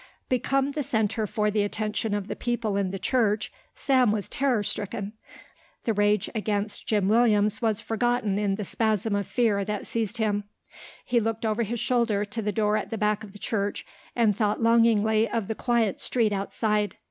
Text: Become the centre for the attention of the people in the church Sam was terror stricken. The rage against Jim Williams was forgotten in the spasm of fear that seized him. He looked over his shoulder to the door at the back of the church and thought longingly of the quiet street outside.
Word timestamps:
Become 0.29 0.71
the 0.71 0.81
centre 0.81 1.27
for 1.27 1.51
the 1.51 1.61
attention 1.61 2.15
of 2.15 2.27
the 2.27 2.35
people 2.35 2.75
in 2.75 2.89
the 2.89 2.97
church 2.97 3.51
Sam 3.75 4.11
was 4.11 4.27
terror 4.27 4.63
stricken. 4.63 5.13
The 5.83 5.93
rage 5.93 6.27
against 6.33 6.87
Jim 6.87 7.07
Williams 7.07 7.61
was 7.61 7.81
forgotten 7.81 8.39
in 8.39 8.55
the 8.55 8.65
spasm 8.65 9.13
of 9.15 9.27
fear 9.27 9.63
that 9.63 9.85
seized 9.85 10.17
him. 10.17 10.45
He 11.05 11.19
looked 11.19 11.45
over 11.45 11.61
his 11.61 11.79
shoulder 11.79 12.25
to 12.25 12.41
the 12.41 12.51
door 12.51 12.77
at 12.77 12.89
the 12.89 12.97
back 12.97 13.23
of 13.23 13.31
the 13.31 13.37
church 13.37 13.85
and 14.15 14.35
thought 14.35 14.59
longingly 14.59 15.29
of 15.29 15.45
the 15.47 15.53
quiet 15.53 15.99
street 15.99 16.33
outside. 16.33 16.95